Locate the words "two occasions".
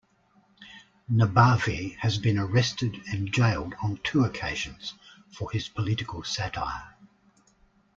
4.03-4.95